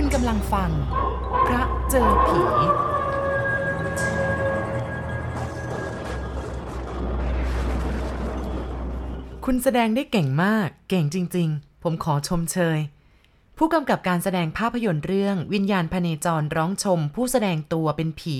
[0.00, 0.70] คุณกำลังฟัง
[1.46, 2.40] พระเจอผี
[9.44, 12.78] คุณแสดงได้เก่งมาก เก่งจริง ๆ ผมขอชมเชย
[13.58, 18.38] ผู้กำกับการแสดงภาพยนตร์เรื่องวิญญาณพเนจรร้องชม ผู้แสดงตัวเป็นผี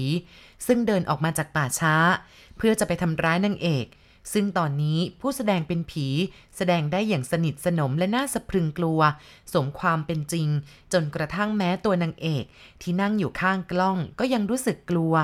[0.67, 1.95] ซึ่งเดินออกมาจากป่าช้า
[2.57, 3.87] เพื่อจะไปทำร้ายนางเอก
[4.33, 6.07] ซึ่งตอนนี้ผู้แสดงเป็นผี
[6.57, 9.01] แสดงได้อย่างสนิทสนมและน่าสะพรึงกลัว
[9.53, 10.49] สมความเป็นจริง
[10.93, 12.45] จนกระทั่งแม้ตัวนางเอก
[12.83, 15.15] ที่นั่งอยู่ข้างกล้องก็ยังรู้สึกกลัว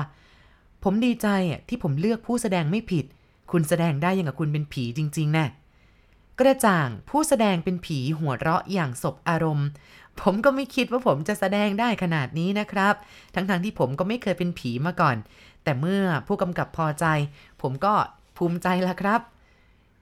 [0.83, 1.27] ผมดีใจ
[1.69, 3.05] ที่ผมเลือกผู้แสดงไม่ผิด
[3.51, 5.47] คุณแสดงได้อย่างกับคุณเป็นผีจริงๆนะ่ะ
[6.39, 9.67] กระจ่างผู้แสดงเป็นผีหัวเราะอย่างสบอารมณ์
[10.21, 12.95] ผมก็ไม่คิดว่าผมจะแสดงได้ขนาดนี้นะครับ
[13.33, 15.17] ทั้งๆทที่ผมก็ไม่เคยเป็นผีมาก่อน
[15.63, 17.05] แต่เมื่อผู้กำกับพอใจ
[17.61, 17.93] ผมก็
[18.37, 19.21] ภูมิใจละครับ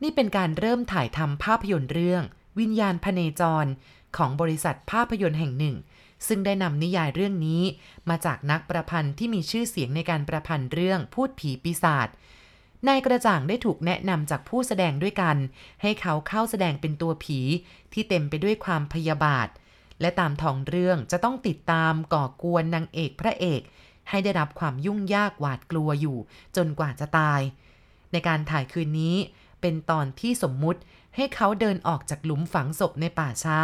[0.03, 2.23] นี่เป็นการเริ่มถ่ายทำภาพยนตร์เรื่อง
[2.59, 3.66] วิญญาณพเนจร
[4.17, 5.76] ของบริษัทภาพยนตร์แห่งหนึ่ง
[6.27, 7.62] ซึ่งได้นำนิยายเรื่องนี้
[8.09, 12.07] มาจากนักประพันธ์ที่มีชื่อเสียงในการประพันธ์เรื่องพูดผีปีศาจ
[12.88, 15.38] นายกระจ่างได้ถูกแนะนำจากผู้แสดงด้วยกัน
[15.82, 17.40] ให้เขาเข้าแสดงเป็นตัวผี
[17.93, 19.48] ที่เต็มไปด้วยความพยาบาท
[20.01, 23.62] และตามทองเรื่องจะต้องติดตามก่อกวนนางเอกพระเอก
[24.10, 26.18] ให้ได้รับความยุ่งยากหวาดกลัวอยู่
[26.55, 27.41] จนกว่าจะตาย
[28.12, 29.15] ในการถ่ายคืนนี้
[29.62, 30.79] เป็นตอนที่สมมุติ
[31.15, 33.59] ให้เขาเดินออกจากหลุมฝังศพในป่าช้า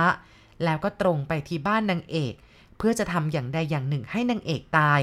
[0.64, 2.34] แล้วก็ตรงไปที่บ้านนางเอก
[2.78, 5.02] เพื่อจะทำอย่างใดอย่างหนึ่งให้นางเอกตาย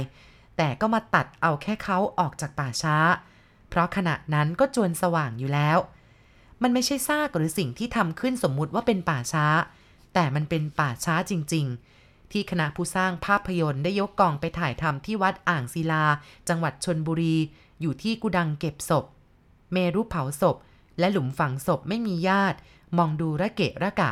[0.56, 2.96] แต่ก็มาตัดเอาแค่เขาออกจากป่าช้า
[3.68, 5.78] เพราะขณะนั้นก็จวนสว่างอยู่แล้ว
[6.62, 9.46] มันไม่ใช่ซากหรือสิ่งที่ทำขึ้นสมมุติว่าเป็นป่าช้า
[10.14, 11.66] แต่มันเป็นป่าช้าจริง
[11.98, 16.04] ๆ ที่คณะผู้สร้างภาพยนตร์ได้ยกกองไปถ่ายทำที่วัดอ่างศิลา
[16.48, 17.36] จังหวัดชนบุรี
[17.80, 19.04] อยู่ที่กุดังเก็บศพ
[19.72, 20.56] เมรุเผาศพ
[20.98, 22.58] และหลุมฝังศพไม่มีญาติ
[22.98, 24.10] มองดูระเกะระกะ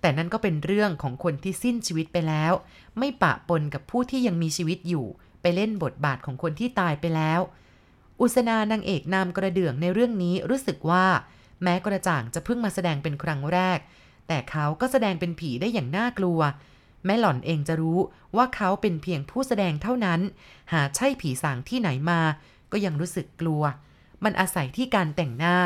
[0.00, 2.52] แต่นั่นก็เป็นเรื่องของคนที่สิ้นชีวิตไปแล้ว
[2.98, 5.06] ไม่ปะปนกับผู้ที่ยังมีชีวิตอยู่
[5.42, 7.40] ไปเล่นบทบาทของคนที่ตายไปแล้ว
[8.20, 11.06] อุสนานางเอกนามกระเดื่องในเรื่องนี้รู้สึกว่า
[11.62, 13.78] แม้กระจ่างจะเพิ่งมาแสดงเป็นครั้งแรก
[14.28, 16.40] แต่เขาก็แสดงเป็นผีได้อย่างน่ากลัว
[17.04, 17.98] แม่หล่อนเองจะรู้
[18.36, 20.20] ว่าเขาเป็นเพียงผู้แสดงเท่านั้น
[20.72, 22.20] หาใช่ผีสางที่ไหนมา
[22.72, 23.62] ก็ยังรู้สึกกลัว
[24.24, 25.58] มันอาศัยที่การแต่งหน้า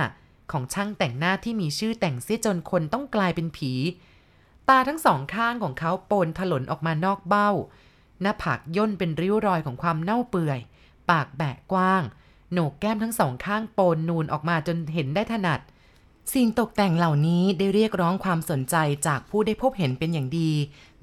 [0.53, 3.73] ของช่างแต่งหน้าที่มีชื่อแต่งเสียจนคนต้องกลายเป็นผี
[4.69, 7.51] ตาทั้งสองข้างของเขาโปนถลนออกมานอกเบ้า
[8.23, 10.59] หน้าผากย่นเป็นริ้วรอยของความเน่าเปื่อย
[11.11, 12.03] ปากแบะกว้าง
[12.53, 15.61] โหนกแก้มทั้งสองข้างโปนนูนออกมาจนเห็นได้ถนัด
[16.35, 20.51] สิ่งตกแต่งเหล่านี้ได้เรียกร้องความสนใจจากผู้ได้พบเห็นเป็นอย่างดี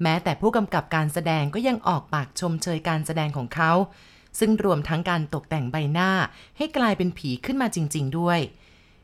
[0.02, 3.72] แม้แต่ผู้กำกับการแสดงก็ยังออกปากชมเชยการแสดงของเขา
[4.38, 6.10] ซึ่งรวมทั้งการตกแต่งใบหน้า
[6.56, 8.40] ให้กลายเป็นผีขึ้นมาจริง ๆ ด้วย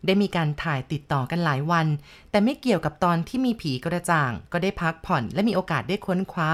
[0.07, 1.87] ได้มีการถ่ายติดต่อกันหลายวัน
[2.31, 6.51] แต่ไม่เกี่ยวกับตอนที่มีผีกระจ่าง ก็ได้พักผ่อนและมีโอกาสได้ค้นคว้า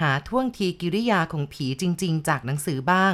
[0.00, 3.12] หาท่วงทีกิริยาของผีจริง ๆ จากหนังสือบ้าง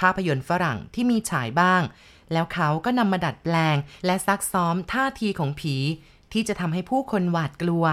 [0.00, 1.82] ภาพยนตร์ฝรั่งที่มีฉายบ้าง
[2.32, 3.76] แล้วเขาก็นำมาดัดแปลง
[4.06, 5.76] และซักซ้อมท่าทีของผี
[6.32, 7.84] ที่จะทำให้ผู้คนหวาดกลัว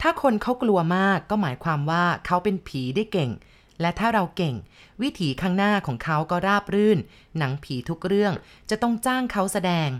[0.00, 3.30] ถ้าคนเขากลัวมากก็หมายความว่าเขาเป็นผีได้เก่ง
[3.80, 4.54] และถ้าเราเก่ง
[5.02, 6.98] วิถีข้างหน้าของเขาก็ราบรื่น
[7.38, 8.32] หนังผีทุกเรื่อง
[8.70, 9.90] จะต้องจ้างเขาแสดง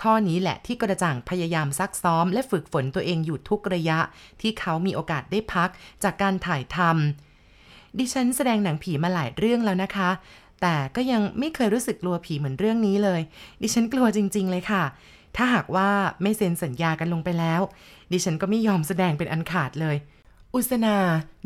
[0.00, 3.98] ข้อนี้แหละที่กระจ่างพยายามซักซ้อม และฝึกฝนตัวเองอยู่ทุกระยะ
[4.40, 5.70] ที่เขามีโอกาสได้พัก
[6.02, 10.10] จากการถ่ายทำดิฉันแสดงหนังผีมาหลายเรื่องแล้วนะคะ
[10.62, 13.20] แต่ก็ยังไม่เคยรู้สึกกลัวผีเหมือนเรื่องนี้เลย
[13.62, 14.84] ดิฉันกลัวจริง ๆ เลยค่ะ
[15.36, 15.88] ถ้าหากว่า
[16.22, 17.60] ไม่เซ็นสัญญากันลงไปแล้ว
[18.12, 19.96] ดิฉันก็ไม่ยอมแสดงเป็นอันขาดเลย
[20.54, 20.96] อุสนา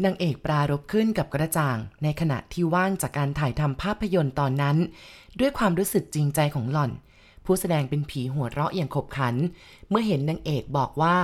[0.05, 4.77] นางเอกปรารบขึ้นกับกระจ่าง ในขณะที่ว่างจากการถ่ายทำภาพยนตร์ตอนนั้น
[5.41, 6.91] ด้วยความรู้สึกจริงใจของหล่อน
[7.45, 9.35] ผู้แสดงเป็นผีหัวเราะอย่างขบขัน
[9.89, 11.17] เมื่อเห็นนางเอกบอกว่า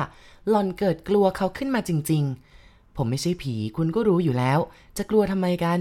[0.49, 2.25] หล่อนเกิดกลัวเขาขึ้นมาจริง
[2.61, 4.59] ๆ ผมไม่ใช่ผีคุณก็รู้อยู่แล้ว
[4.97, 5.79] จะกลัวทำไมกัน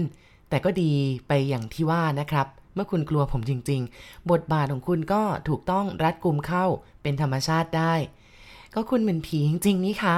[0.48, 0.92] แต่ก็ดี
[1.28, 6.64] ไปอย่างที่ว่านะครับ เมื่อคุณกลัวผมจริง ๆ บทบาทของคุณก็ถูกต้องรัดกุมเข้า
[7.02, 7.94] เป็นธรรมชาติได้
[8.74, 10.16] ก็คุณเป็นผีจริงๆนี่คะ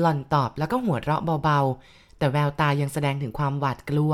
[0.00, 4.12] หล่อนตอบแล้วก็หัวเราะเบาๆ แต่แววตายังแสดงถึงความหวาดกลัว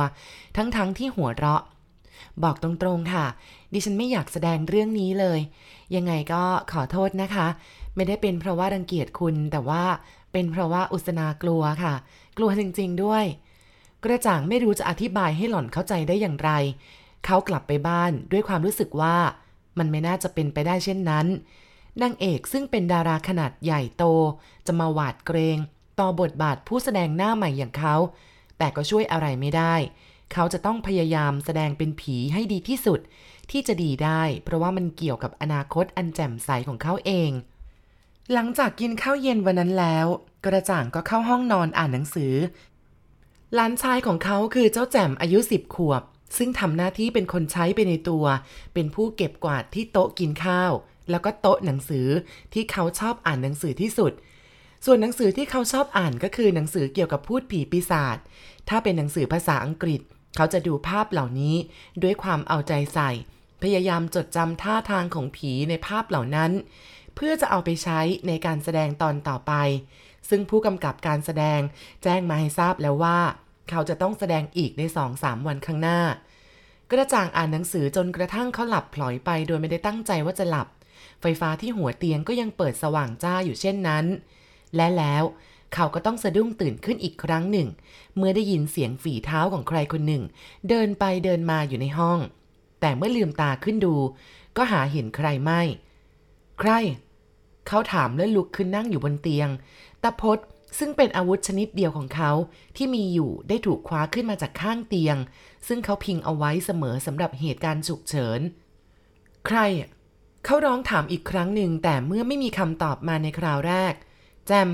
[0.56, 1.62] ทั้งๆทที่หัวเราะ
[2.42, 3.26] บอกตรงๆค่ะ
[3.72, 5.40] ดิฉันไม่อยากแสดงเรื่องนี้เลย
[5.96, 6.42] ยังไงก็
[6.72, 7.46] ขอโทษนะคะ
[7.96, 9.84] ไม่ได้เป็นเพราะว่ารังเกียจคุณแต่ว่า
[10.32, 11.94] เป็นเพราะว่าอุสนากลัวค่ะ
[12.36, 13.24] กลัวจริงๆด้วย
[14.04, 16.50] กระจ่างไม่รู้จะอธิบายให้หล่อนเข้าใจได้อย่างไร
[17.24, 19.16] เขากลับไปบ้านด้วยความรู้สึกว่า
[19.78, 21.26] มันไม่น่าจะเป็นไปได้เช่นนั้น
[22.02, 24.04] นางเอกซึ่งเป็นดาราขนาดใหญ่โต
[24.66, 25.58] จะมาหวาดเกรง
[26.00, 27.96] ต่อบทบาทผู้แสดงหน้าใหม่อย่างเขา
[28.58, 29.74] แต่ก็ช่วยอะไรไม่ได้
[30.32, 33.00] เขาจะต้องพยายามแสดงเป็นผีให้ดีที่สุด
[33.50, 37.30] ที่จะดีได้ เพราะว่ามันเกี่ยวกับอนาคตอันแจ่มใสของเขาเอง
[38.32, 40.06] หลังจากกินข้าวเย็นวันนั้นแล้ว
[40.44, 42.34] กระจ่างก็เข้าห้องนอนอ่านหนังสือ
[43.54, 46.02] หลานชายของเขาคือเจ้าแจ่มอายุสิบขวบ
[46.36, 48.24] ซึ่งทำหน้าที่เป็นคนใช้ไปในตัว
[48.74, 50.72] เป็นผู้เก็บกวาดที่โต๊ะกินข้าว
[51.10, 52.06] แล้วก็โต๊ะหนังสือ
[52.52, 54.12] ที่เขาชอบอ่านหนังสือที่สุด
[54.84, 58.18] ส่วนหนังสือที่เขาชอบอ่านก็คือหนังสือเกี่ยวกับพูดผีปีศาจ
[58.68, 60.00] ถ้าเป็นหนังสือภาษาอังกฤษ
[60.36, 61.56] เขาจะดูภาพเหล่านี้
[62.02, 63.10] ด้วยความเอาใจใส่
[63.62, 66.50] พยายามจดจำท่าทางของผีในภาพเหล่านั้น
[67.14, 69.52] เพื่อจะเอาไปใช้ในการแสดงตอนต่อไป
[70.28, 71.60] ซึ่งผู้กำกับการแสดง
[72.02, 73.18] แจ้งมาให้ทราบแล้วว่า
[73.70, 76.00] เขาจะต้องแสดงอีกในสองสามวันข้างหน้า
[76.90, 80.68] กระจ่างอ่านหนังสือจนกระทั่งเขาหลับพลอยไปโดยไม่ได้ตั้งใจว่าจะหลับ
[81.20, 84.04] ไฟฟ้าที่หัวเตียงก็ยังเปิดสว่างจ้าอยู่เช่นนั้น
[84.76, 85.24] และแล้ว
[85.74, 87.68] เขาก็ต้องสะดุ้งตื่นขึ้นอีกครั้งหนึ่ง
[88.16, 90.22] เมื่อได้ยินเสียงฝีเท้าของใครคนหนึ่ง
[90.68, 92.18] เดินไปเดินมาอยู่ในห้อง
[92.80, 93.94] แต่เมื่อลืมตาขึ้นดู
[94.56, 95.62] ก็หาเห็นใครไม่
[96.60, 96.70] ใคร
[97.66, 99.48] เขาถามแล้วลุกขึ้นนั่งอยู่บนเตียง
[100.02, 100.38] ตาพด
[100.78, 102.30] ซึ่งเป็นอาวุธชนิดเดียวของเขา
[102.76, 105.16] ที่มีอยู่ได้ถูกคว้าขึ้นมาจากข้างเตียง
[105.66, 108.40] ซึ่งเขาพิงเอาไว้เสมอสำหรับเหตุการณ์ฉุกเฉิน
[109.46, 109.58] ใคร
[110.44, 113.94] เขาร้องถามอีกครั้งหนึ่งแต่เมื่อไม่มีคำตอบมาในคราวแรก
[114.46, 114.68] แจม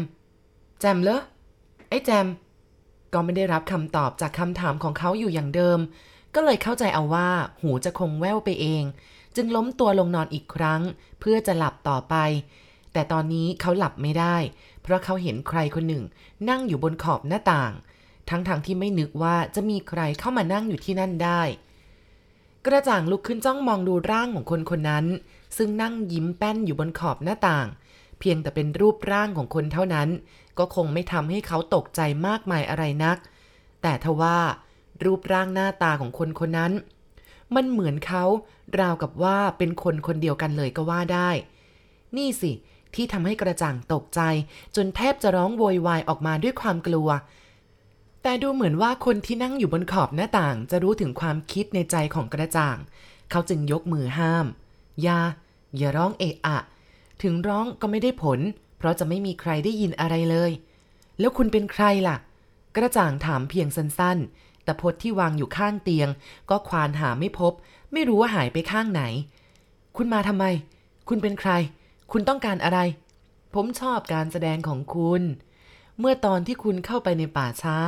[0.81, 1.21] แจมเหรอ
[1.89, 2.27] ไอ้แจม
[3.13, 5.79] ก็ไม่ได้รับคำตอบจากคำถามของเขาอยู่อย่างเดิม
[6.35, 7.29] ก็เลยเข้าใจเอาว่า
[7.61, 8.83] หูจะคงแว่วไปเอง
[9.37, 10.83] จึงล้มตัวลงนอนอีกครั้ง
[11.21, 12.15] เพื่อจะหลับต่อไป
[12.93, 14.37] แต่ตอนนี้เขาหลับไม่ได้
[14.83, 16.05] เพราะเขาเห็นใครคนหนึ่ง
[16.49, 17.73] นั่งอยู่บนขอบหน้าต่าง
[18.31, 21.43] ทั้งๆทที่ไม่นึกว่าจะมีใครเข้ามานั่งอยู่ที่นั่นได้
[22.67, 25.07] กระจ่างลุกขึ้นจ้องมองดูร่างของคนคนนั้น
[25.57, 27.67] ซึ่งนั่งยิ้มแป้นอยู่บนขอบหน้าต่าง
[28.21, 30.09] เพียงแต่เป็นรูปร่างของคนเท่านั้น
[30.59, 33.19] ก็คงไม่ทำให้เขาตกใจมากมายอะไรนัก
[33.83, 34.39] แต่ทว่า
[35.05, 36.73] รูปร่างหน้าตาของคนคนนั้น
[37.55, 38.25] มันเหมือนเขา
[38.81, 41.31] ราวกับว่าเป็นคนคนเดียวกันเลยก็ว่าได้
[42.17, 42.53] นี่สิ
[42.95, 44.21] ที่ทำให้กระจ่างตกใจ
[44.77, 47.09] จนแทบจะร้องโวยวายออกมาด้วยความกลัว
[48.23, 52.77] แต่ดูเหมือนว่าคนที่นั่งอยู่บนขอบหน้าต่าง จะรู้ถึงความคิดในใจของกระจ่าง
[53.31, 54.47] เขาจึงยกมือห้าม
[55.03, 55.19] อย่า
[55.77, 56.59] อย่าร้องเอะอะ
[57.23, 58.41] ถึงร้องก็ไม่ได้ผล
[58.79, 60.51] เพราะจะไม่มีใครได้ยินอะไรเลย
[61.19, 62.17] แล้วคุณเป็นใครล่ะ
[62.77, 66.09] กระจ่างถามเพียงสั้นๆ แต่พดที่วางอยู่ข้างเตียง
[66.51, 67.53] ก็ควานหาไม่พบ
[67.93, 69.03] ไม่รู้ว่าหายไปข้างไหน
[69.97, 70.45] คุณมาทำไม
[71.09, 71.51] คุณเป็นใคร
[72.13, 72.79] คุณต้องการอะไร
[73.55, 75.23] ผมชอบการแสดงของคุณ
[75.99, 77.79] เมื่อตอนที่คุณเข้าไปในป่าช้า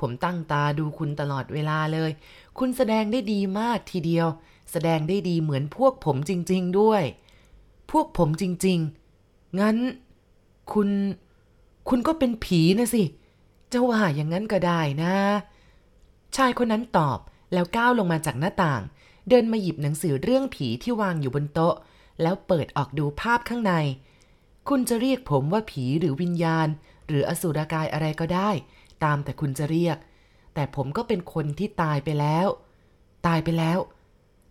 [0.00, 2.10] ผมตั้งตาดูคุณตลอดเวลาเลย
[2.58, 4.26] คุณแสดงได้ดีมากทีเดียว
[4.72, 7.02] แสดงได้ดีเหมือนพวกผมจริง ๆ ด้วย
[7.90, 8.78] พวกผมจริง
[9.18, 9.76] ๆ งั้น
[10.72, 10.88] คุณ
[11.88, 13.02] คุณก็เป็นผีนะสิ
[13.72, 15.14] จะว่าอย่างนั้นก็ได้นะ
[16.36, 17.18] ชายคนนั้นตอบ
[17.52, 18.82] แล้วก้าวลงมาจากหน้าต่าง
[19.28, 21.74] เดินมาหยิบหนังสือเรื่องผีที่วางอยู่บนโต๊ะ
[22.22, 23.74] แล้วเปิดออกดูภาพข้างใน
[24.68, 26.68] คุณจะเรียกผมว่าผีหรือวิญญาณ
[27.08, 28.50] หรืออสุรกายอะไรก็ได้
[29.04, 29.96] ตามแต่คุณจะเรียก
[30.54, 32.46] แต่ผมก็เป็นคนที่ตายไปแล้ว
[33.26, 33.78] ตายไปแล้ว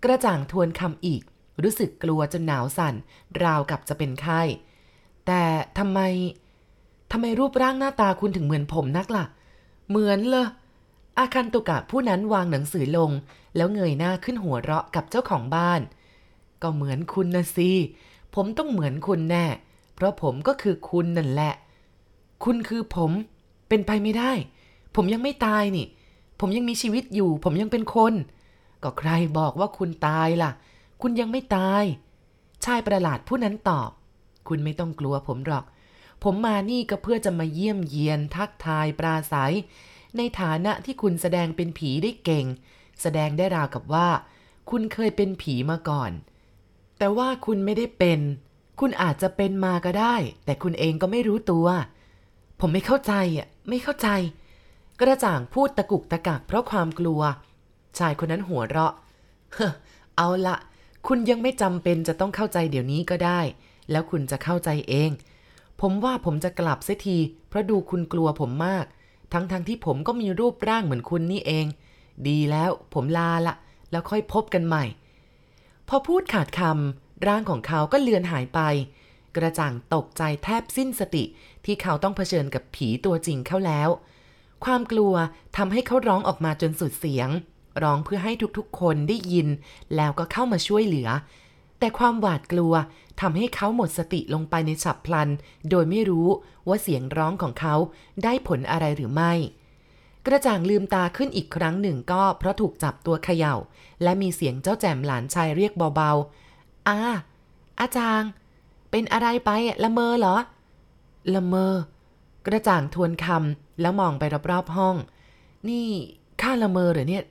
[0.03, 1.21] กระจ่างทวนคำอีก
[1.63, 2.95] รู้สึกกลัวจนหนาวสั่น
[3.43, 4.41] ราวกับจะเป็นไข้
[5.27, 5.43] แต่
[5.77, 5.99] ทำไม
[7.11, 9.25] ทำไมรูปร่างหน้าตาคุณถึงเหมือนผมนักล่ะ
[9.89, 10.47] เหมือนเลย
[11.17, 13.11] อาคันตุกะผู้นั้นวางหนังสือลง
[13.55, 15.81] แล้วเงยหน้าขึ้นหัวเราะกับเจ้าของบ้าน
[16.61, 17.71] ก็เหมือนคุณนะสิ
[18.35, 19.45] ผมต้องเหมือนคุณแน่
[19.95, 21.53] เพราะผมก็คือคุณนั่นแหละ
[22.43, 23.11] คุณคือผม
[23.69, 24.31] เป็นไปไม่ได้
[24.95, 25.87] ผมยังไม่ตายนี่
[26.39, 28.13] ผมยังมีชีวิตอยู่ ผมยังเป็นคน
[28.83, 30.51] ก็ใครบอกว่าคุณตายล่ะ
[31.01, 31.83] คุณยังไม่ตาย
[32.65, 33.89] ชายประหลาดผู้นั้นตอบ
[34.47, 35.65] คุณไม่ต้องกลัวผมหรอก
[36.23, 39.53] ผมมานี่ก็เพื่อจะมาเยี่ยมเยียน ทักทายปราศัย
[40.17, 42.45] ในฐานะที่คุณแสดงเป็นผีได้เก่ง
[43.01, 44.07] แสดงได้ราวกับว่า
[44.69, 46.11] คุณเคยเป็นผีมาก่อน
[46.97, 48.19] แต่ว่าคุณไม่ได้เป็น
[48.79, 50.15] คุณอาจจะเป็นมาก็ได้
[50.45, 51.67] แต่คุณเองก็ไม่รู้ตัว
[52.59, 54.09] ผมไม่เข้าใจอะ ไม่เข้าใจ
[54.99, 57.21] กระจ่างพูดตะกุกตะกักเพราะความกลัว
[57.97, 58.93] ชายคนนั้นหัวเราะ
[59.53, 59.71] เฮ้อ
[60.17, 60.55] เอาละ
[61.11, 63.41] คุณยังไม่จำเป็นจะต้องเข้าใจเดี๋ยวนี้ก็ได้
[63.91, 65.11] แล้วคุณจะเข้าใจเอง
[65.81, 67.17] ผมว่าผมจะกลับเสียที
[67.49, 68.85] เพราะดูคุณกลัวผมมาก
[69.33, 71.65] ทั้งๆทที่ผมก็มีรูปร่างเหมือนคุณนี่เอง
[72.27, 73.55] ดีแล้วผมลาละ
[73.91, 74.85] แล้วค่อยพบกันใหม่
[75.87, 78.59] พอพูดขาดคำร่างของเขาก็เลือนหายไป
[79.35, 81.23] กระจ่างตกใจแทบสิ้นสติ
[81.65, 83.89] ที่เขาต้องเผชิญกับผีตัวจริงเข้าแล้ว
[84.65, 85.13] ความกลัว
[85.57, 87.29] ทำให้เขาร้องออกมาจนสุดเสียง
[87.83, 89.47] ร้องเพื่อให้ทุกๆ คนได้ยิน
[89.95, 91.09] แล้วก็เข้ามาช่วยเหลือ
[91.79, 92.73] แต่ความหวาดกลัว
[93.21, 95.29] ทำให้เขาหมดสติลงไปในฉับพลัน
[95.69, 96.27] โดยไม่รู้
[96.67, 97.75] ว่าเสียงร้องของเขา
[98.23, 99.33] ได้ผลอะไรหรือไม่
[100.25, 103.55] กระจ่างลืมตาขึ้นอีกครั้งหนึ่งก็เพราะถูกจับตัวเขย่า
[104.03, 106.99] และมีเสียงเจ้าแจมหลานชายเรียกเบาๆ อา
[107.79, 108.29] อาจารย์
[108.91, 109.51] เป็นอะไรไป
[109.83, 110.35] ละเมอเหรอ
[111.33, 111.73] ละเมอ
[112.47, 114.95] กระจ่างทวนคำแล้วมองไปรอบๆห้อง
[115.69, 115.87] นี่
[116.41, 117.23] ข้าละเมอเหรอเนี่ย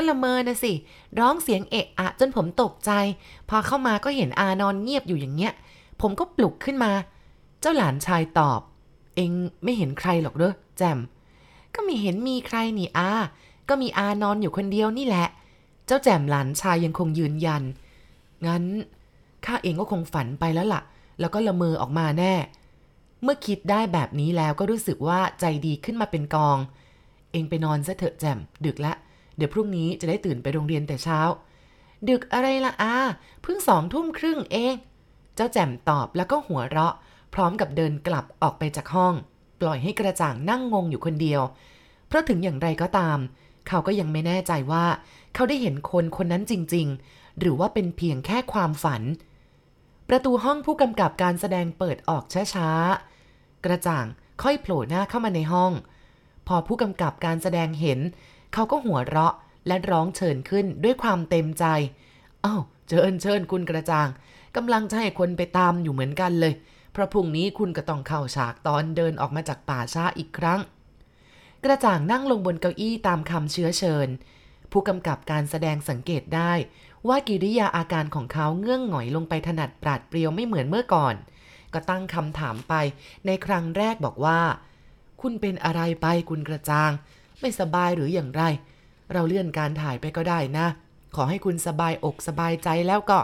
[0.00, 0.72] ก็ละเมอนะสิ
[1.18, 2.90] ร้องเสียงเอะอะจนผมตกใจ
[3.48, 5.52] พอเข้ามาก็เห็นอานอนเงียบอยู่อย่างเงี้ย
[6.00, 6.92] ผมก็ปลุกขึ้นมา
[7.60, 8.60] เจ้าหลานชายตอบ
[9.16, 9.30] เอง
[9.64, 10.98] ไม่เห็นใครหรอกเด้อแจม
[11.74, 13.10] ก็ไม่เห็นมีใครนี่อา
[13.68, 15.26] ก็มีอานอนอยู่คนเดียวนี่แหละ
[15.86, 17.62] เจ้าแจมหลานชายยังคงยืนยัน
[18.46, 18.64] งั้น
[19.44, 20.82] ข้าเองก็คงฝันไปแล้วล่ะ
[21.20, 22.34] แล้วก็ละเมอออกมาแน่
[23.22, 26.58] เมื่อคิดได้แบบนี้แล้วก็รู้สึกว่าใจดีขึ้นมาเป็นกอง
[27.32, 28.94] เองไปนอนซะเถอะแจมดึกละ
[29.38, 31.20] เดี๋ยวพรุ่งนี้จะได้ตื่นไปโรงเรียนแต่เช้า
[32.08, 32.96] ดึกอะไรละอา
[33.42, 34.74] เพิ่งสองทุ่มครึ่งเอง
[35.34, 36.94] เจ้าแจ่มตอบแล้วก็หัวเราะ
[37.34, 39.14] พร้อมกับเดินกลับออกไปจากห้อง
[39.60, 41.42] ปล่อยให้กระจ่างนั่งงงอยู่คนเดียว
[42.08, 43.18] เพราะถึงอย่างไรก็ตาม
[43.68, 44.86] เขาก็ยังไม่แน่ใจว่า
[45.34, 49.02] เขาได้เห็นคนคนนั้นจริง ๆ หรือว่าเป็นเพียงแค่ความฝัน
[50.08, 54.06] ประตูห้องผู้กำกับการแสดงเปิดออกช้าๆกระจ่าง
[54.42, 55.72] ค่อยโผล่หน้าเข้ามาในห้อง
[56.46, 57.98] พอผู้กำกับการแสดงเห็น
[58.52, 59.34] เขาก็หัวเราะ
[59.66, 61.64] และร้องเชิญขึ้นด้วยความเต็มใจ
[62.44, 64.08] อ้าวเชิญเชิญคุณกระจ่าง
[64.56, 66.54] กำลังจะให้คนไปตามอยู่เหมือนกันเลย
[66.92, 70.60] เพราะพรุ่งนี้คุณก็ต้องเข้าฉากตอนเดินออกมาจากป่าช้าอีกครั้ง
[71.64, 74.08] กระจ่างนั่งลงบนเก้าอี้ตามคำเชื้อเชิญ
[74.70, 76.52] ผู้กำกับการแสดงสังเกตได้
[77.08, 81.14] ว่ากิริยาอาการของเขาเงื่องหงอยลงไปถนัดปราดเปรียวไม่เหมือนเมื่อก่อน
[81.72, 82.74] ก็ตั้งคำถามไป
[83.26, 84.40] ในครั้งแรกบอกว่า
[85.20, 86.92] คุณเป็นอะไรไปคุณกระจ่าง
[87.40, 88.42] ไม่สบายหรืออย่างไร
[89.12, 90.66] เราเลื่อนการถ่ายไปก็ได้นะ
[91.16, 93.18] ขอให้คุณสบายอกสบายใจแล้วก็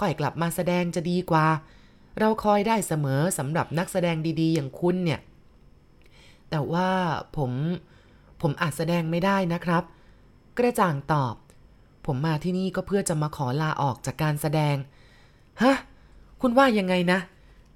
[0.00, 1.46] ค่อยกลับมาแสดงจะดีกว่า
[2.18, 5.20] เราคอยได้เสมอสำหรับนักแสดงดีๆ อย่างคุณเนี่ย
[6.50, 6.90] แต่ว่า
[7.36, 7.52] ผม
[8.42, 9.82] ผมอาจแสดงไม่ได้นะครับ
[10.58, 11.34] กระจ่างตอบ
[12.06, 14.76] ผมมาที่นี่ก็เพื่อจะมาขอลาออกจากการแสดง
[15.62, 15.74] ฮะ
[16.40, 17.18] คุณว่ายังไงนะ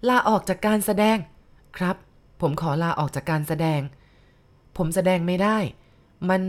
[0.09, 1.17] ลาออกจากการแสดง
[1.79, 1.97] ครับ
[2.41, 3.81] ผมขอลาออกจากการแสดง
[4.77, 5.59] ผมแสดงไม่ได้
[6.31, 6.43] มัน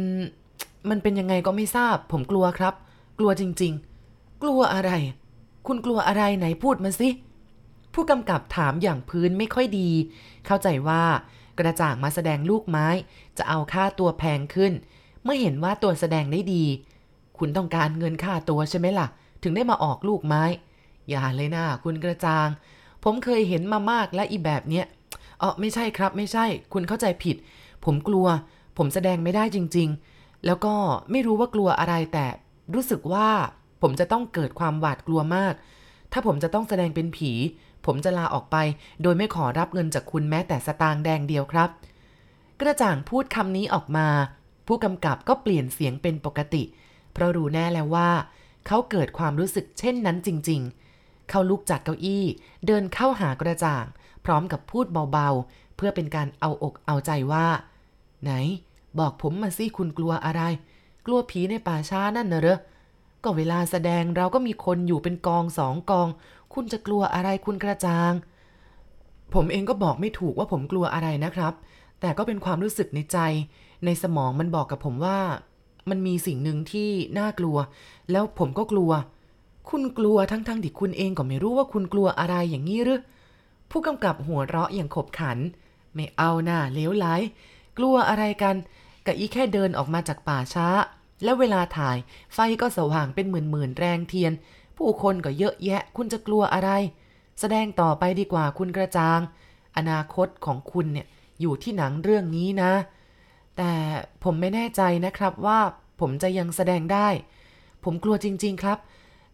[0.90, 2.74] มันเป็นยังไงก็ไม่ทราบ ผมกลัวครับ
[3.20, 3.74] กลัวจริง
[4.08, 4.92] ๆ กลัวอะไร
[5.68, 7.10] คุณกลัวอะไรไหนพูดมาสิ
[7.94, 9.90] ผู้กำกับถามอย่างพื้นไม่ค่อยดี
[10.46, 11.04] เข้าใจว่า
[11.60, 12.88] กระจ่างมาแสดงลูกไม้
[13.38, 14.74] จะเอาค่าตัวแพงขึ้น
[15.24, 16.64] เมื่อเห็นว่าตัวแสดงได้ดี
[17.38, 19.08] คุณต้องการเงินค่าตัวใช่ไหมล่ะ
[19.44, 20.44] ถึงได้มาออกลูกไม้
[21.10, 22.48] อย่าเลยนะคุณกระจ่าง
[23.04, 24.86] ผมเคยเห็นมามากและอีแบบเนี้ย
[25.42, 27.36] อ๋อไม่ใช่ครับ ไม่ใช่ คุณเข้าใจผิด
[27.86, 28.28] ผมกลัว
[28.78, 30.76] ผมแสดงไม่ได้จริง ๆ แล้วก็
[31.12, 32.26] ไม่รู้ว่ากลัวอะไรแต่
[32.74, 33.30] รู้สึกว่า
[33.82, 35.54] ผมจะต้องเกิดความหวาดกลัวมาก
[36.12, 37.32] ถ้าผมจะต้องแสดงเป็นผี
[37.86, 38.58] ผมจะลาออกไป
[39.02, 41.70] โดยไม่ขอรับเงินจากคุณแม้แต่สตางค์แดงเดียวครับ
[42.62, 44.08] กระจ่างพูดคำนี้ออกมา
[44.68, 46.64] ผู้กำกับก็เปลี่ยนเสียงเป็นปกติ
[47.14, 48.10] เพราะรู้แน่แล้วว่า
[48.68, 50.62] เขาเกิดความรู้สึกเช่นนั้นจริง
[50.96, 52.26] ๆ เขาลุกจากเก้าอี้
[52.68, 53.86] เดินเข้าหากระจ่าง
[54.26, 57.48] พร้อมกับพูดเบาๆ เพื่อเป็นการเอาอกเอาใจว่า
[58.24, 58.34] ไหน
[59.00, 60.42] บอกผมมาสิคุณกลัวอะไร
[61.06, 62.60] กลัวผีในป่าช้านั่นนะเหรอ
[63.24, 66.08] ก็เวลาแสดงเราก็มีคนอยู่เป็นกองสองกอง
[66.54, 68.12] คุณจะกลัวอะไรคุณกระจาง
[69.34, 71.54] ผมเองก็บอกไม่ถูกว่าผมกลัวอะไรนะครับ
[72.02, 73.18] แต่ก็เป็นความรู้สึกในใจ
[73.86, 75.20] ในสมองมันบอกกับผมว่า
[75.90, 77.58] มันมีสิ่งหนึ่งที่น่ากลัว
[78.12, 78.92] แล้วผมก็กลัว
[79.70, 83.02] คุณกลัวทั้งๆทที่คุณเองก็ไม่รู้ว่าคุณกลัวอะไรอย่างนี้หรือ
[83.72, 85.38] ผู้กำกับหัวเราะอย่างขบขัน
[85.96, 87.06] ไม่เอาหน้าเลวไหล
[87.78, 88.56] กลัวอะไรกัน
[89.06, 90.68] กะอีแค่เดินออกมาจากป่าช้า
[91.24, 91.98] แล้วเวลาถ่าย
[92.34, 94.34] ไฟก็สว่างเป็นหมื่นๆแรงเทียน
[94.78, 96.70] ผู้คนก็เยอะแยะคุณจะกลัวอะไร
[97.40, 99.20] แสดงต่อไปดีกว่าคุณกระจาง
[99.78, 101.08] อนาคตของคุณเนี่ย
[101.42, 102.74] อยู่ที่หนังเรื่องนี้นะ
[103.58, 103.72] แต่
[104.24, 105.60] ผมไม่แน่ใจนะครับว่า
[106.00, 107.08] ผมจะยังแสดงได้
[107.84, 108.78] ผมกลัวจริง ๆครับ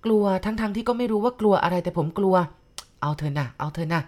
[0.05, 2.36] กลัวทั้งๆทที่ก็ไม่รู้ว่ากลัวอะไรแต่ผมกลัว
[3.01, 4.01] เอาเถอะนะเอาเถอะนะ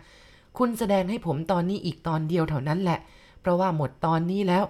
[0.57, 2.99] คุณแสดงให้ผมตอนนี้อีกตอนเดียวเท่านั้นแหละ
[3.41, 4.63] เพราะว่าหมดตอนนี้แล้ว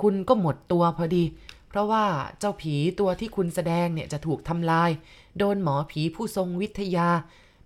[0.00, 1.24] คุณก็หมดตัวพอดี
[1.68, 2.04] เพราะว่า
[2.38, 4.90] เจ้าผีตัวที่คุณแสดงเนี่ยจะถูกทำลาย
[5.38, 7.08] โดนหมอผีผู้ทรงวิทยา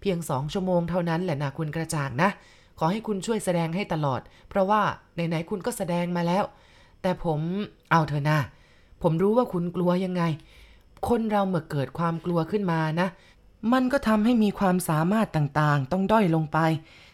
[0.00, 2.30] เพียงสองชั่วโมงเท่านั้นแหละนะคุณกระจ่างนะ
[2.78, 4.82] ขอให้คุณช่วยแสดงให้ตลอด เพราะว่า
[5.14, 6.44] ไหนๆคุณก็แสดงมาแล้ว
[7.02, 7.40] แต่ผม
[7.90, 8.38] เอาเถอะนะ
[9.02, 10.22] ผมรู้ว่าคุณกลัวยังไง
[11.08, 13.08] คนเราเมื่อเกิดความกลัวขึ้นมานะ
[13.72, 16.58] มันก็ทำให้มีความสามารถต่างๆ ต้องด้อยลงไป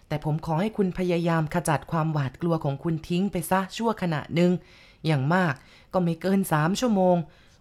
[0.08, 4.52] แต่ผมขอให้คุณพยายามขจัดความหวาดกลัวของคุณทิ้งไปซะชั่วขณะหนึ่ง
[5.06, 5.54] อย่างมาก
[5.92, 7.16] ก็ไม่เกินสามชั่วโมง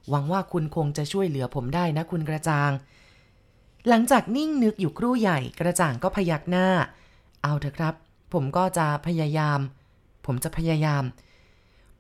[0.10, 2.72] หวังว่าคุณคงจะช่วยเหลือผมได้นะคุณกระจ่าง
[3.90, 6.68] หลังจากนิ่งนึกอยู่ครู่ใหญ่กระจ่างก็พยักหน้า
[7.44, 7.94] เอาเถอะครับ
[8.34, 9.60] ผมก็จะพยายาม
[10.26, 11.04] ผมจะพยายาม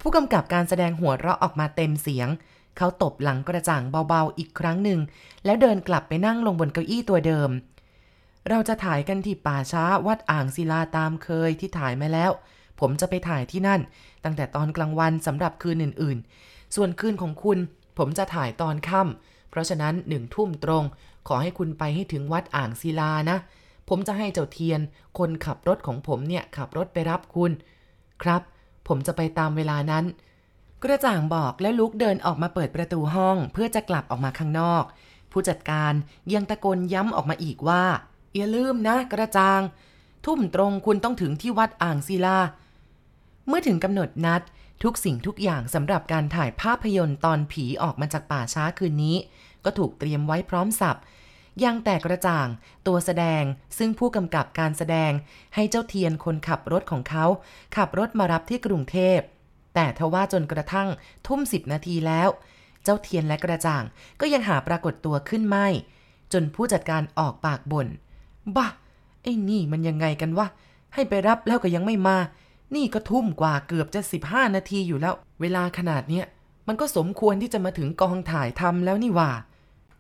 [0.02, 2.30] ผู้กำกับการแสดงหัวเราะออกมาเต็มเสียง
[2.78, 5.00] เขาตบหลังกระจ่างเบาๆอีกครั้งหนึ่ง
[5.46, 7.50] แล้วเดินกลับไปนั่งลงบนเก้าอี้ตัวเดิม
[8.50, 12.32] เราจะถ่ายกันที่ป่าช้าวัดอ่างศิลาตามเคยที่ถ่ายมาแล้ว
[12.80, 13.82] ผมจะไปถ่ายที่นั่น
[14.24, 17.58] ตั้งแต่ตอนกลางวันสำหรับคืนอื่นๆ ส่วนคืนของคุณ
[17.98, 20.84] ผมจะถ่ายตอนค่ำเพราะฉะนั้นหนึ่งทุ่มตรง
[21.28, 23.38] ขอให้คุณไปให้ถึงวัดอ่างศิลานะ
[23.90, 24.80] ผมจะให้เจ้าเทียน
[25.18, 27.52] คนขับรถของผมเนี่ยขับรถไปรับคุณ
[28.24, 28.42] ครับ
[28.88, 30.06] ผมจะไปตามเวลานั้น
[30.84, 34.84] กระจ่างบอกแล้วลุกเดินออกมาเปิดประตูห้อง เพื่อจะกลับออกมาข้างนอก
[35.32, 35.94] ผู้จัดการ
[36.34, 37.84] ยังตะโกนย้ำออกมาอีกว่า
[38.36, 39.62] อย่าลืมนะ กระจาง
[40.25, 42.39] ทุ่มตรงคุณต้องถึงที่วัดอ่างศิลา
[43.48, 44.42] เมื่อถึงกำหนดนัด
[44.84, 49.18] ทุกสิ่งทุกอย่างสำหรับการถ่ายภาพยนตร์ตอนผีออกมาจากป่าช้าคืนนี้
[49.65, 51.00] ก็ถูกเตรียมไว้พร้อมสับ
[51.63, 52.48] ยังแต่กระจ่าง
[52.88, 53.44] ตัวแสดง
[53.77, 55.12] ซึ่งผู้กำกับการแสดง
[55.56, 57.25] ให้เจ้าเทียนคนขับรถของเขา
[57.75, 59.20] ขับรถมารับที่กรุงเทพ
[59.75, 60.89] แต่ทว่าจนกระทั่ง
[61.27, 62.30] ทุ่มสิบนาทีแล้ว
[62.84, 63.84] เจ้าเทียนและกระจ่าง
[64.20, 65.68] ก็ยังหาปรากฏตัวขึ้นไม่
[66.34, 67.88] จนผู้จัดการออกปากบน่น
[68.56, 68.68] บ้า
[69.24, 70.48] ไอ้นี่มันยังไงกันวะ
[70.94, 72.18] ให้ไปรับแล้วก็ยังไม่มา
[72.75, 76.25] นี่ก็ทุ่มกว่าเกือบจะ 15 นาทีอยู่แล้ว เวลาขนาดเนี้ย
[76.68, 79.32] มันก็สมควรที่จะมาถึงกองถ่ายทำแล้วนี่ว่า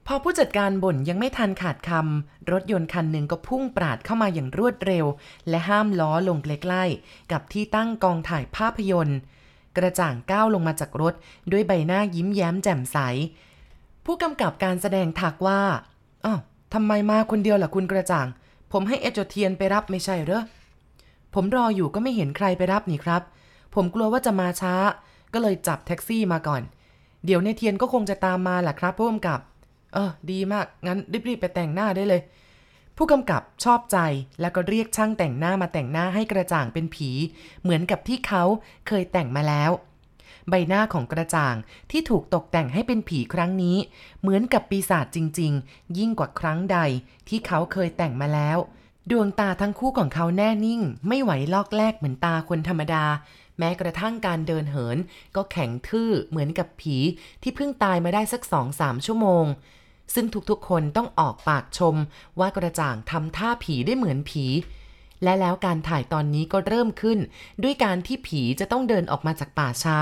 [0.07, 5.05] พอผู้จัดการบ่นยังไม่ทันขาดคำรถยนต์คันหนึ่งก็พุ่งปราดเข้ามาอย่างรวดเร็ว
[5.49, 9.19] และห้ามล้อลงใกล้ๆกับที่ตั้งกองถ่ายภาพยนตร์
[9.77, 11.13] กระจ่างก้าวลงมาจากรถ
[11.51, 12.97] ด้วยใบหน้ายิ้มแย้มแจ่มใส
[14.05, 15.61] ผู้กำกับการแสดงถักว่า
[16.25, 16.39] อ้าว
[16.73, 18.27] ทำไมมาคนเดียวล่ะคุณกระจ่าง
[18.71, 20.43] ผมให้เอจเทียนไปรับไม่ใช่เหรอ
[21.33, 23.21] ผมรออยู่ก็ไม่เห็นใครไปรับนี่ครับ
[23.75, 24.75] ผมกลัวว่าจะมาช้า
[25.33, 26.61] ก็เลยจับแท็กซี่มาก่อน
[27.25, 29.39] เดี๋ยวในเทียนก็คงจะตามมาแหละครับผู้กำกับ
[29.93, 32.21] เออ ดีมาก งั้นรีบๆไปแต่งหน้าได้เลย
[32.97, 33.97] ผู้กำกับชอบใจ
[34.41, 37.09] แล้วก็เรียกช่างแต่งหน้ามาแต่งหน้าให้กระจ่างเป็นผี
[37.61, 38.43] เหมือนกับที่เขา
[38.87, 39.71] เคยแต่งมาแล้ว
[40.49, 41.55] ใบหน้าของกระจ่าง
[41.91, 43.77] ที่ถูกตกแต่งให้เป็นผีครั้งนี้
[44.21, 46.77] เหมือนกับปีศาจจริง ๆ ยิ่งกว่าครั้งใด
[47.27, 48.57] ที่เขาเคยแต่งมาแล้ว
[49.11, 53.05] ดวงตาทั้งคู่ของเขาแน่นิ่ง ไม่ไหวลอกแลกเหมือนตาคนธรรมดา
[53.59, 54.97] แม้กระทั่งการเดินเหิน
[55.35, 56.97] ก็แข็งทื่อเหมือนกับผี
[57.41, 59.45] ที่เพิ่งตายมาได้สักสองสามชั่วโมง
[60.13, 61.95] ซึ่งทุกๆ คนต้องออกปากชม
[62.39, 64.45] ว่ากระจ่างทำท่าผีได้เหมือนผี
[65.23, 67.19] และแล้วการถ่ายตอนนี้ก็เริ่มขึ้น
[67.63, 69.97] ด้วยการที่ผีจะต้องเดินออกมาจากป่าช้า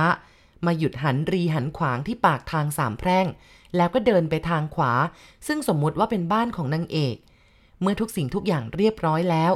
[0.65, 3.27] มาหยุดหันรีหันขวางที่ปากทางสามแพร่ง
[3.75, 4.93] แล้วก็เดินไปทางขวา
[5.47, 7.15] ซึ่งสมมุติว่าเป็นบ้านของนางเอก
[7.81, 9.53] เมื่อทุกสิ่งทุกอย่างเรียบร้อยแล้ว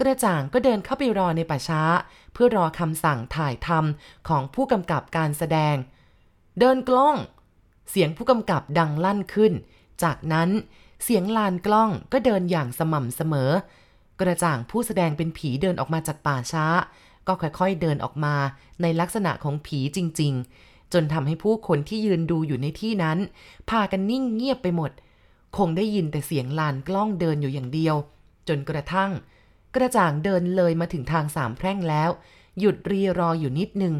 [0.00, 1.82] กระจ่างก็เดินเข้าไปรอในป่าช้า
[2.32, 5.76] เพื่อรอคำสั่งถ่ายทำของผู้กำกับการแสดง
[6.58, 7.16] เดินกล้อง
[7.90, 9.52] เสียงผู้กำกับดังลั่นขึ้น
[10.02, 10.50] จากนั้น
[11.04, 13.50] เสียงลานกล้องก็เดินอย่างสม่ำเสมอ
[14.20, 16.66] กระจ่างผู้แสดงเป็นผีเดินออกมาจากป่าช้า
[17.26, 18.34] ก็ค่อยๆเดินออกมา
[18.82, 20.32] ในลักษณะของผีจริง
[20.64, 23.18] ๆ จนทำให้ผู้คนที่ยืนดูอยู่ในที่นั้น
[23.70, 24.90] พากันนิ่งเงียบไปหมด
[25.56, 27.96] คงได้ยินแต่เสียงลานกล้องเดินอยู่อย่างเดียว
[28.48, 29.10] จนกระทั่ง
[29.74, 32.10] กระจ่างเดินเลยมาถึงทางสามแพร่งแล้ว
[32.60, 33.94] หยุดรีรออยู่นิดนึง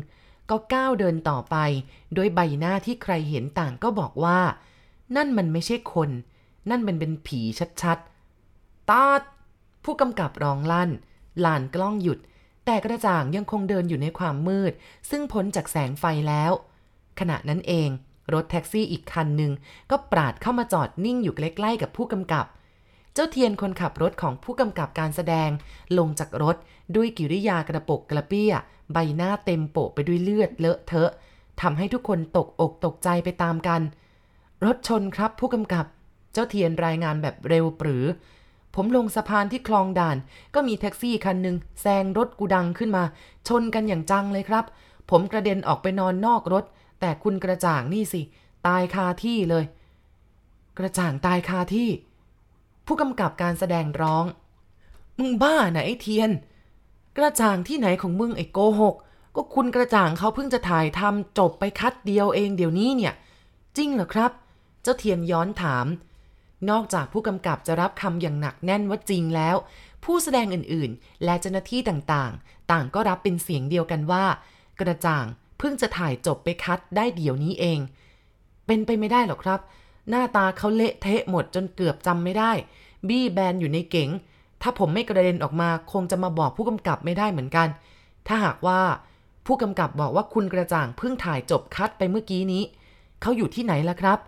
[0.50, 1.56] ก็ก้าวเดินต่อไป
[2.14, 4.40] โดยใบหน้าที่ใครเห็นต่างก็บอกว่า
[5.16, 6.10] นั่นมันไม่ใช่คน
[6.70, 7.40] นั่นมันเป็นผี
[7.82, 9.22] ชัดๆตาด
[9.84, 10.90] ผู้กำกับร้องลั่น
[11.44, 12.18] ลานกล้องหยุด
[12.64, 14.72] แต่กระจ่างยังคงเดินอยู่ในความมืด
[15.10, 16.52] ซึ่งพ้นจากแสงไฟแล้ว
[17.20, 17.88] ขณะนั้นเอง
[18.32, 19.52] รถแท็กซี่อีกคันหนึ่ง
[19.90, 22.46] ก็ปราดเข้ามาจอดนิ่งอยู่ใกล้ๆกับผู้กำกับ
[23.14, 25.50] เจ้าเทียนคนขับรถของผู้กำกับการแสดง
[25.98, 26.56] ลงจากรถ
[26.96, 28.52] ด้วยกิริยากระปกกระเปี้ย
[28.92, 31.10] ใบหน้าเต็มโปะไปด้วยเลือดเลอะเทอะ
[31.60, 33.80] ทำให้ทุกคนตกอกตกใจไปตามกัน
[34.64, 35.86] รถชนครับผู้กำกับ
[36.32, 38.04] เจ้าเทียนรายงานแบบเร็วปรือ
[38.74, 40.16] ผมลงสะพานที่คลองด่าน
[40.54, 43.04] ก็มีแท็กซี่คันหนึ่งแซงรถกูดังขึ้นมา
[43.48, 44.64] ชนกันอย่างจังเลยครับ
[45.10, 46.64] ผมกระเด็นออกไปนอนนอกรถ
[47.00, 48.22] แต่คุณกระจ่างนี่สิ
[48.66, 49.64] ตายคาที่เลย
[50.78, 51.88] กระจ่างตายคาที่
[52.86, 54.24] ผู้กำกับการแสดงร้อง
[55.18, 56.30] มึงบ้านไอ้เทียน
[57.16, 58.94] กระจ่างที่ไหนของมึงไอ้โกหก
[59.36, 63.14] ก็คุณกระจ่างเขาเพิ่งจะถ่ายทำจบไปคัดเดียวเองเดี๋ยวนี้เนี่ย
[63.76, 64.32] จริงเหรอครับ
[64.82, 65.86] เจ้าเทียนย้อนถาม
[66.70, 69.56] นอกจากผู้กำกับจะรับคำอย่างหนักแน่นว่าจริงแล้ว
[70.04, 74.24] ผู้แสดงอื่นๆ และเจ้าหน้าที่ต่างๆ ต่างก็รับเป็นเสียงเดียวกันว่า
[74.80, 75.26] กระจ่าง
[75.58, 77.78] เพิ่งจะถ่ายจบไปคัดได้เดี๋ยวนี้เอง
[78.66, 79.60] เป็นไปไม่ได้หรอกครับ
[80.10, 82.52] หน้าตาเขาเละเทะหมดจนเกือบจำไม่ได้
[83.08, 84.10] บี้แบนอยู่ในเก๋ง
[84.62, 87.68] ถ้าผมไม่กระเด็นออกมาคงจะมาบอกผู้กำกับไม่ได้เหมือนกัน
[88.26, 88.80] ถ้าหากว่า
[89.46, 92.62] ผู้กำกับบอกว่าคุณกระจ่างเพิ่งถ่ายจบคัดไปเมื่อกี้นี้
[93.20, 94.18] เขาอยู่ที่ไหนล่ะครับ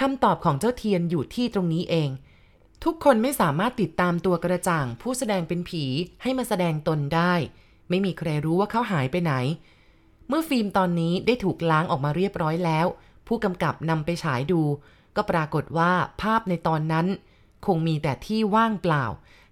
[0.00, 2.10] คำตอบของเจ้าเทียนอยู่ที่ตรงนี้เอง
[2.84, 5.84] ทุกคนไม่สามารถติดตามตัวกระจ่าง ผู้แสดงเป็นผี
[6.22, 7.32] ให้มาแสดงตนได้
[7.88, 9.32] ไม่มีใครรู้ว่าเขาหายไปไหน
[10.28, 12.86] เมื่อฟิล์มตอนนี้ได้ถูกล้างออกมาเรียบร้อยแล้ว
[13.26, 14.62] ผู้กำกับนำไปฉายดู
[15.16, 17.06] ก็ปรากฏว่าภาพในตอนนั้น
[17.66, 19.04] คงมีแต่ที่ว่างเปล่า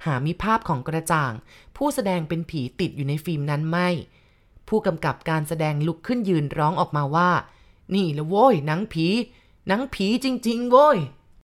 [0.07, 1.33] หามีภาพของกระจ่าง
[1.77, 3.89] ผู้แสดงเป็นผีติดอยู่ในฟิล์มนั้นไม่
[4.69, 7.31] ผู้กำกับการแสดงลุกขึ้นยืนร้องออกมาว่า
[7.95, 9.07] นี่ละโว้ยหนังผี
[9.67, 10.99] หนังผีจริง ๆ โว้ย